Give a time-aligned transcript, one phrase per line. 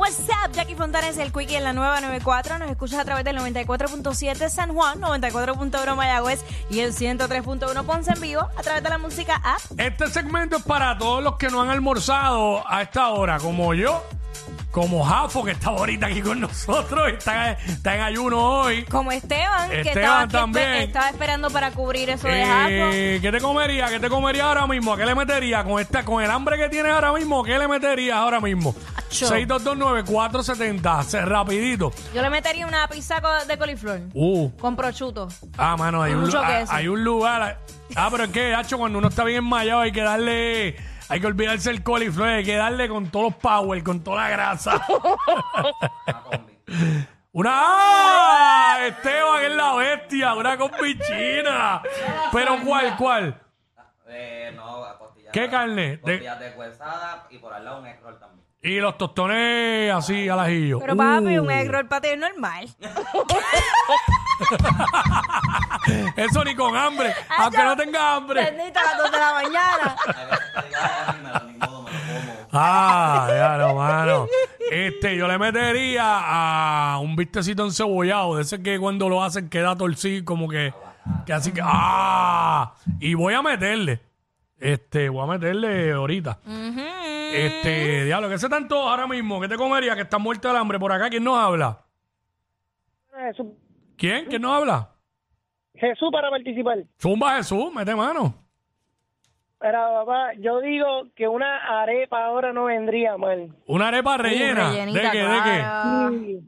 [0.00, 2.58] What's up, Jackie Fontanes, el Quickie en la nueva 94.
[2.58, 8.20] Nos escuchas a través del 94.7 San Juan, 94.1 Mayagüez y el 103.1 Ponce en
[8.22, 9.60] vivo a través de la música app.
[9.76, 14.02] Este segmento es para todos los que no han almorzado a esta hora, como yo,
[14.70, 18.84] como Jafo, que está ahorita aquí con nosotros, está, está en ayuno hoy.
[18.84, 20.66] Como Esteban, que Esteban estaba, también.
[20.68, 22.68] espe- estaba esperando para cubrir eso de Jafo.
[22.70, 23.88] Eh, ¿Qué te comería?
[23.88, 24.92] ¿Qué te comería ahora mismo?
[24.92, 25.64] ¿A qué le metería?
[25.64, 28.74] Con esta, con el hambre que tienes ahora mismo, ¿qué le meterías ahora mismo?
[28.96, 29.26] Acho.
[29.28, 31.92] 6229470, se- rapidito.
[32.14, 35.28] Yo le metería una pizza co- de coliflor Uh, con prosciutto.
[35.58, 36.72] ah, mano, hay un, Mucho lu- ah, queso.
[36.72, 37.58] hay un lugar.
[37.96, 40.76] Ah, pero es que, hacho, cuando uno está bien enmayado hay que darle,
[41.10, 44.28] hay que olvidarse el coliflor, hay que darle con todos los power, con toda la
[44.30, 44.86] grasa.
[47.32, 48.76] Una ¡Ah!
[48.86, 51.80] Esteban es la bestia, una combichina.
[52.32, 53.40] Pero ¿cuál, cuál?
[54.08, 55.30] Eh, no, a costillas.
[55.32, 55.98] ¿Qué carne?
[55.98, 58.44] De- Costillas deshuesadas y por al lado un egg roll también.
[58.62, 60.80] y los tostones así al ajillo.
[60.80, 62.68] Pero papi, Uh, un egg roll para ti es normal.
[66.16, 68.44] Eso ni con hambre, aunque no tenga hambre.
[68.44, 69.96] Bendito a las 2 de la mañana.
[71.60, 71.86] Lo lo.
[72.52, 74.26] Ah, ya no, mano.
[74.70, 79.76] Este, yo le metería a un vistecito encebollado, de ese que cuando lo hacen queda
[79.76, 80.72] torcido, como que,
[81.26, 84.00] que así que, ah, y voy a meterle,
[84.58, 86.38] este, voy a meterle ahorita.
[87.32, 89.40] Este, diablo, ¿qué se tanto ahora mismo?
[89.40, 89.94] ¿Qué te comería?
[89.94, 91.08] Que está muerto del hambre por acá.
[91.08, 91.84] ¿Quién nos habla?
[93.16, 93.46] Jesús,
[93.96, 94.26] ¿Quién?
[94.26, 94.90] ¿Quién nos habla?
[95.74, 96.78] Jesús para participar.
[97.00, 98.34] Zumba Jesús, mete mano.
[99.58, 103.54] Pero papá, yo digo que una arepa ahora no vendría mal.
[103.66, 104.70] Una arepa rellena.
[104.70, 105.18] ¿De qué?
[105.22, 106.40] ¿De qué?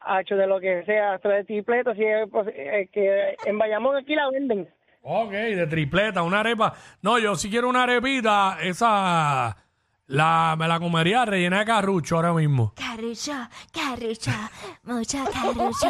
[0.00, 3.96] Hacho de lo que sea, hasta de tripleto, si es pos- eh, que en Bayamón
[3.96, 4.68] aquí la venden.
[5.02, 6.74] Ok, de tripleta, una arepa.
[7.02, 9.56] No, yo si quiero una arepita, esa
[10.06, 12.72] la, me la comería rellena de carrucho ahora mismo.
[12.76, 13.32] Carrucho,
[13.72, 14.30] carrucho,
[14.84, 15.88] mucha carrucho.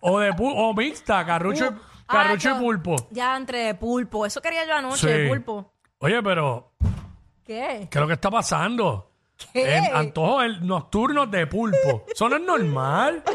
[0.00, 2.96] O de pu- o mixta, carrucho, y- carrucho Ah, y yo- pulpo.
[3.10, 4.24] Ya entre de pulpo.
[4.26, 5.06] Eso quería yo anoche, Sí.
[5.06, 5.72] de pulpo.
[5.98, 6.72] Oye, pero,
[7.44, 7.88] ¿Qué?
[7.90, 9.10] ¿qué es lo que está pasando?
[9.52, 9.76] ¿Qué?
[9.76, 12.04] En antojos el- nocturnos de pulpo.
[12.12, 13.22] Eso no es normal.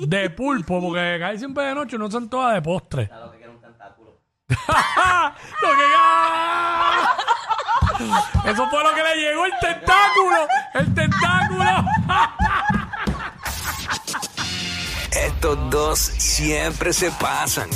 [0.00, 3.06] De pulpo, porque cae siempre de noche, no son todas de postre.
[3.08, 4.18] ¿Sabes lo que quiere un tentáculo?
[4.68, 7.16] Lo que- ¡Ah!
[8.44, 10.46] Eso fue lo que le llegó el tentáculo.
[10.74, 11.84] El tentáculo.
[15.10, 17.68] Estos dos siempre se pasan.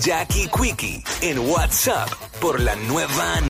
[0.00, 2.08] Jackie Quickie en WhatsApp
[2.40, 3.40] por la nueva